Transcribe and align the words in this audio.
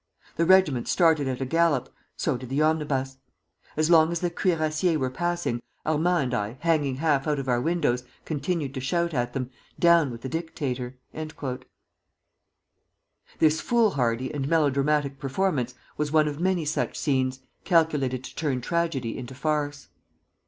The 0.35 0.45
regiment 0.47 0.87
started 0.87 1.27
at 1.27 1.41
a 1.41 1.45
gallop, 1.45 1.87
so 2.17 2.35
did 2.35 2.49
the 2.49 2.59
omnibus. 2.59 3.17
As 3.77 3.91
long 3.91 4.11
as 4.11 4.19
the 4.19 4.31
Cuirassiers 4.31 4.97
were 4.97 5.11
passing, 5.11 5.61
Armand 5.85 6.33
and 6.33 6.33
I, 6.33 6.57
hanging 6.61 6.95
half 6.95 7.27
out 7.27 7.37
of 7.37 7.47
our 7.47 7.61
windows, 7.61 8.03
continued 8.25 8.73
to 8.73 8.79
shout 8.79 9.13
at 9.13 9.33
them, 9.33 9.51
'Down 9.79 10.09
with 10.09 10.21
the 10.21 10.27
dictator!'" 10.27 10.97
This 13.37 13.61
foolhardy 13.61 14.33
and 14.33 14.47
melodramatic 14.47 15.19
performance 15.19 15.75
was 15.97 16.11
one 16.11 16.27
of 16.27 16.39
many 16.39 16.65
such 16.65 16.97
scenes, 16.97 17.41
calculated 17.63 18.23
to 18.23 18.33
turn 18.35 18.59
tragedy 18.59 19.15
into 19.15 19.35
farce. 19.35 19.89